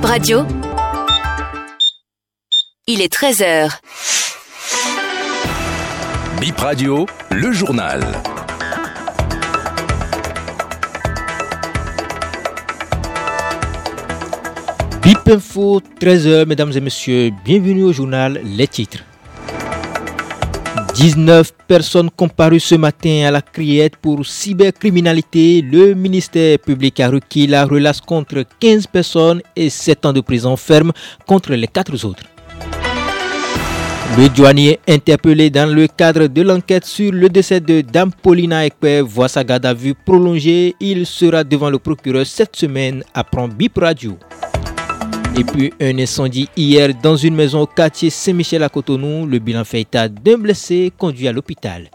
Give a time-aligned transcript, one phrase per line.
[0.00, 0.46] Bip Radio.
[2.86, 3.68] Il est 13h.
[6.40, 8.00] Bip Radio, le journal.
[15.02, 19.04] Bip Info, 13h, mesdames et messieurs, bienvenue au journal Les titres.
[20.94, 25.62] 19 personnes comparues ce matin à la criette pour cybercriminalité.
[25.62, 30.56] Le ministère public a requis la relace contre 15 personnes et 7 ans de prison
[30.56, 30.92] ferme
[31.26, 32.24] contre les 4 autres.
[34.18, 39.02] Le douanier interpellé dans le cadre de l'enquête sur le décès de Dame Paulina Ekpe
[39.04, 40.74] voit sa garde à vue prolongée.
[40.80, 44.18] Il sera devant le procureur cette semaine, apprend Bip Radio.
[45.36, 49.26] Et puis un incendie hier dans une maison au quartier Saint-Michel à Cotonou.
[49.26, 51.88] Le bilan fait état d'un blessé conduit à l'hôpital.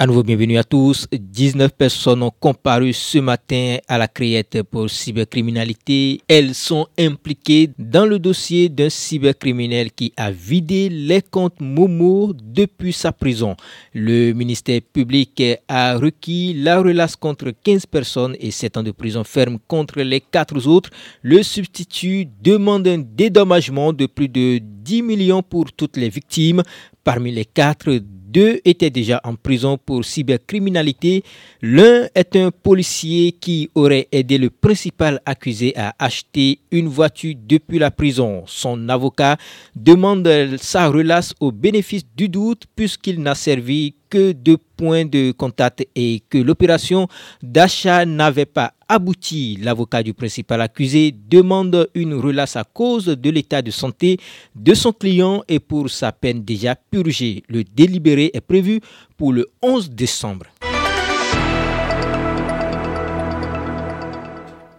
[0.00, 1.08] À nouveau, bienvenue à tous.
[1.10, 6.20] 19 personnes ont comparu ce matin à la criette pour cybercriminalité.
[6.28, 12.92] Elles sont impliquées dans le dossier d'un cybercriminel qui a vidé les comptes Momo depuis
[12.92, 13.56] sa prison.
[13.92, 19.24] Le ministère public a requis la relace contre 15 personnes et 7 ans de prison
[19.24, 20.90] ferme contre les 4 autres.
[21.22, 26.62] Le substitut demande un dédommagement de plus de 10 millions pour toutes les victimes.
[27.02, 31.24] Parmi les quatre, deux étaient déjà en prison pour cybercriminalité.
[31.62, 37.78] L'un est un policier qui aurait aidé le principal accusé à acheter une voiture depuis
[37.78, 38.44] la prison.
[38.46, 39.38] Son avocat
[39.74, 40.28] demande
[40.60, 46.22] sa relace au bénéfice du doute puisqu'il n'a servi que de points de contact et
[46.28, 47.08] que l'opération
[47.42, 49.58] d'achat n'avait pas abouti.
[49.60, 54.18] L'avocat du principal accusé demande une relace à cause de l'état de santé
[54.54, 57.42] de son client et pour sa peine déjà purgée.
[57.48, 58.80] Le délibéré est prévu
[59.16, 60.46] pour le 11 décembre.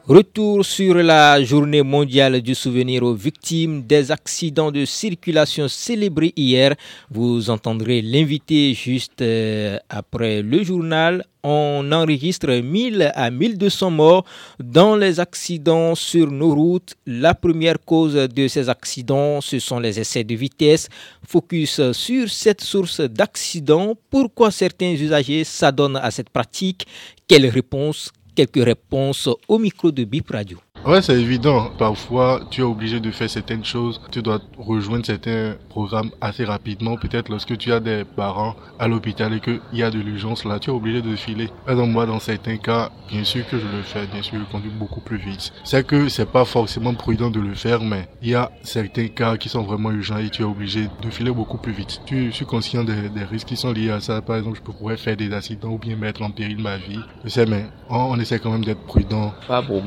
[0.10, 6.74] Retour sur la journée mondiale du souvenir aux victimes des accidents de circulation célébrés hier.
[7.12, 11.24] Vous entendrez l'invité juste euh, après le journal.
[11.44, 14.26] On enregistre 1000 à 1200 morts
[14.60, 16.96] dans les accidents sur nos routes.
[17.06, 20.90] La première cause de ces accidents, ce sont les essais de vitesse.
[21.24, 23.94] Focus sur cette source d'accidents.
[24.10, 26.88] Pourquoi certains usagers s'adonnent à cette pratique?
[27.28, 28.12] Quelle réponse
[28.46, 30.60] quelques réponses au micro de Bip Radio.
[30.86, 31.70] Ouais, c'est évident.
[31.78, 34.00] Parfois, tu es obligé de faire certaines choses.
[34.12, 36.96] Tu dois rejoindre certains programmes assez rapidement.
[36.96, 40.58] Peut-être lorsque tu as des parents à l'hôpital et qu'il y a de l'urgence là,
[40.58, 41.50] tu es obligé de filer.
[41.68, 44.08] Exemple, moi, dans certains cas, bien sûr que je le fais.
[44.08, 45.52] Bien sûr, je conduis beaucoup plus vite.
[45.66, 49.36] C'est que c'est pas forcément prudent de le faire, mais il y a certains cas
[49.36, 52.02] qui sont vraiment urgents et tu es obligé de filer beaucoup plus vite.
[52.06, 52.94] Tu suis conscient des,
[53.30, 54.22] risques qui sont liés à ça.
[54.22, 57.00] Par exemple, je pourrais faire des accidents ou bien mettre en péril ma vie.
[57.26, 59.34] Je sais, mais on, essaie quand même d'être prudent.
[59.48, 59.84] Pas pour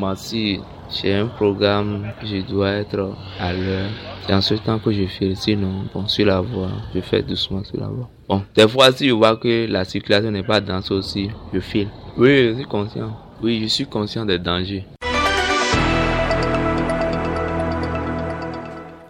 [0.92, 3.88] j'ai un programme, je dois être à l'heure.
[4.26, 5.34] C'est en ce temps que je fais.
[5.34, 8.08] Sinon, bon, sur la voie, je fais doucement sur la voie.
[8.28, 11.88] Bon, des fois, si je vois que la circulation n'est pas dense aussi, je file.
[12.16, 13.16] Oui, je suis conscient.
[13.42, 14.84] Oui, je suis conscient des dangers.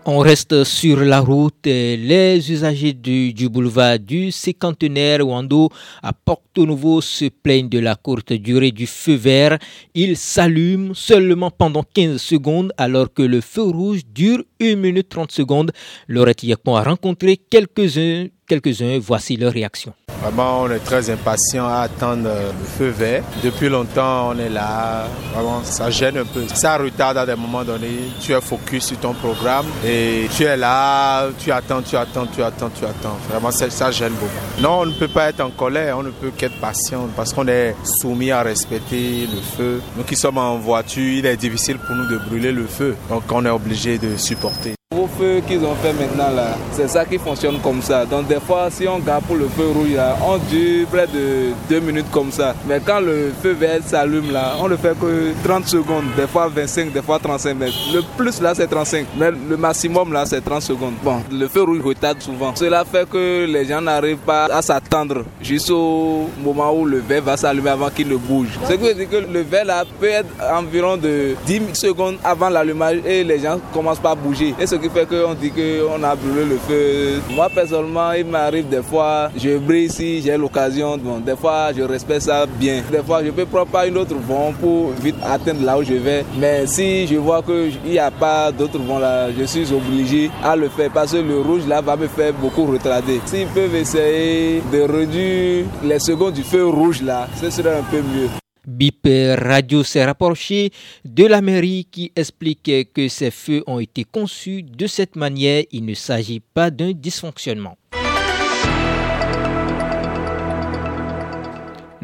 [0.05, 1.65] On reste sur la route.
[1.65, 5.69] Les usagers du, boulevard du cinquantenaire Wando
[6.03, 9.59] à Porto Nouveau se plaignent de la courte durée du feu vert.
[9.95, 15.31] Il s'allume seulement pendant 15 secondes alors que le feu rouge dure 1 minute 30
[15.31, 15.71] secondes.
[16.09, 18.99] Laurette Yakpon a rencontré quelques-uns quelques-uns.
[19.01, 19.93] Voici leur réaction.
[20.23, 23.25] Vraiment, on est très impatient à attendre le feu vert.
[23.43, 25.07] Depuis longtemps, on est là.
[25.35, 26.45] Vraiment, ça gêne un peu.
[26.55, 28.11] Ça retarde à des moments donnés.
[28.21, 32.43] Tu es focus sur ton programme et tu es là, tu attends, tu attends, tu
[32.43, 33.17] attends, tu attends.
[33.29, 34.61] Vraiment, ça, ça gêne beaucoup.
[34.61, 37.49] Non, on ne peut pas être en colère, on ne peut qu'être patient parce qu'on
[37.49, 39.81] est soumis à respecter le feu.
[39.97, 42.95] Nous qui sommes en voiture, il est difficile pour nous de brûler le feu.
[43.09, 44.75] Donc, on est obligé de supporter.
[45.19, 48.07] Feux qu'ils ont fait maintenant là, c'est ça qui fonctionne comme ça.
[48.07, 51.53] Donc des fois, si on garde pour le feu rouge là, on dure près de
[51.69, 52.55] 2 minutes comme ça.
[52.67, 56.49] Mais quand le feu vert s'allume là, on ne fait que 30 secondes, des fois
[56.49, 57.75] 25, des fois 35 mètres.
[57.93, 60.95] Le plus là c'est 35, mais le maximum là c'est 30 secondes.
[61.03, 62.55] Bon, le feu rouge retarde souvent.
[62.55, 67.37] Cela fait que les gens n'arrivent pas à s'attendre jusqu'au moment où le vert va
[67.37, 68.59] s'allumer avant qu'il ne bouge.
[68.69, 72.49] Ce qui veut dire que le vert là peut être environ de 10 secondes avant
[72.49, 74.55] l'allumage et les gens commencent pas à bouger.
[74.59, 77.21] Et ce qui fait fait qu'on dit qu'on a brûlé le feu.
[77.35, 80.97] Moi, personnellement, il m'arrive des fois, je brille si j'ai l'occasion.
[80.97, 82.83] Bon, des fois, je respecte ça bien.
[82.91, 85.95] Des fois, je peux prendre pas une autre vent pour vite atteindre là où je
[85.95, 86.25] vais.
[86.39, 90.57] Mais si je vois qu'il n'y a pas d'autre vent là, je suis obligé à
[90.57, 93.21] le faire parce que le rouge là va me faire beaucoup retarder.
[93.27, 97.99] S'ils peuvent essayer de réduire les secondes du feu rouge là, ce serait un peu
[97.99, 98.42] mieux.
[98.73, 99.07] BIP
[99.39, 100.73] Radio s'est rapproché
[101.05, 105.65] de la mairie qui explique que ces feux ont été conçus de cette manière.
[105.71, 107.77] Il ne s'agit pas d'un dysfonctionnement.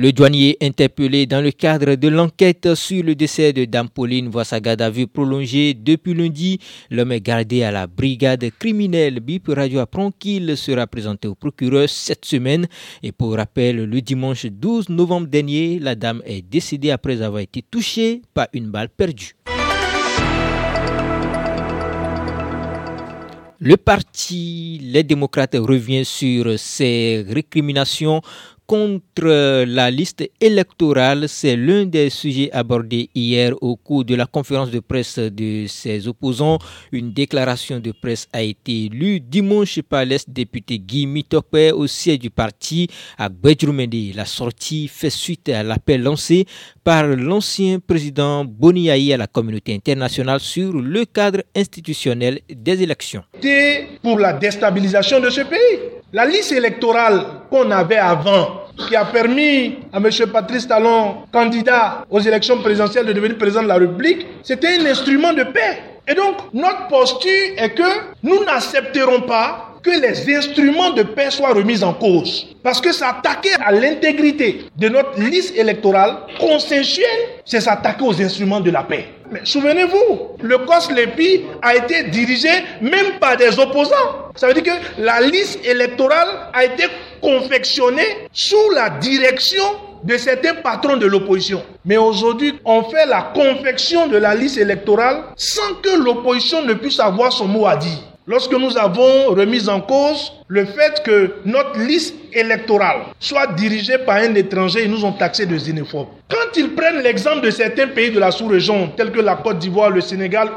[0.00, 4.44] Le douanier interpellé dans le cadre de l'enquête sur le décès de Dame Pauline voit
[4.44, 6.60] sa garde à vue prolongée depuis lundi.
[6.88, 9.18] L'homme est gardé à la brigade criminelle.
[9.18, 12.68] BIP Radio apprend qu'il sera présenté au procureur cette semaine.
[13.02, 17.64] Et pour rappel, le dimanche 12 novembre dernier, la dame est décédée après avoir été
[17.68, 19.34] touchée par une balle perdue.
[23.60, 28.22] Le parti Les démocrates revient sur ses récriminations
[28.68, 34.70] contre la liste électorale, c'est l'un des sujets abordés hier au cours de la conférence
[34.70, 36.58] de presse de ses opposants.
[36.92, 42.28] Une déclaration de presse a été lue dimanche par l'ex-député Guy Mitopé au siège du
[42.28, 44.14] parti à Bedroumende.
[44.14, 46.44] La sortie fait suite à l'appel lancé
[46.84, 53.24] par l'ancien président Boniaï à la communauté internationale sur le cadre institutionnel des élections.
[54.02, 55.98] Pour la déstabilisation de ce pays.
[56.10, 60.08] La liste électorale qu'on avait avant, qui a permis à M.
[60.32, 65.32] Patrice Talon, candidat aux élections présidentielles, de devenir président de la République, c'était un instrument
[65.32, 65.78] de paix.
[66.06, 67.82] Et donc, notre posture est que
[68.22, 72.46] nous n'accepterons pas que les instruments de paix soient remis en cause.
[72.62, 77.06] Parce que s'attaquer à l'intégrité de notre liste électorale consensuelle,
[77.46, 79.06] c'est s'attaquer aux instruments de la paix.
[79.30, 82.50] Mais souvenez-vous, le COS LEPI a été dirigé
[82.82, 84.32] même par des opposants.
[84.36, 86.84] Ça veut dire que la liste électorale a été
[87.22, 89.64] confectionnée sous la direction
[90.04, 91.62] de certains patrons de l'opposition.
[91.84, 97.00] Mais aujourd'hui, on fait la confection de la liste électorale sans que l'opposition ne puisse
[97.00, 97.98] avoir son mot à dire.
[98.30, 104.16] Lorsque nous avons remis en cause le fait que notre liste électorale soit dirigée par
[104.16, 106.08] un étranger, ils nous ont taxé de xénophobes.
[106.28, 109.88] Quand ils prennent l'exemple de certains pays de la sous-région, tels que la Côte d'Ivoire,
[109.88, 110.50] le Sénégal,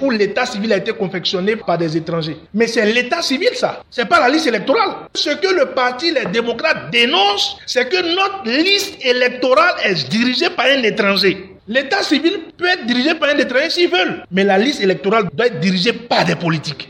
[0.00, 2.38] où l'état civil a été confectionné par des étrangers.
[2.52, 3.84] Mais c'est l'état civil, ça.
[3.88, 4.90] C'est pas la liste électorale.
[5.14, 10.66] Ce que le parti, les démocrates dénoncent, c'est que notre liste électorale est dirigée par
[10.66, 11.50] un étranger.
[11.68, 14.24] L'état civil peut être dirigé par un étranger s'ils veulent.
[14.32, 16.88] Mais la liste électorale doit être dirigée par des politiques.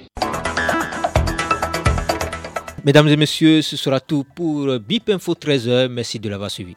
[2.84, 5.88] Mesdames et messieurs, ce sera tout pour BIP Info 13h.
[5.88, 6.74] Merci de l'avoir suivi.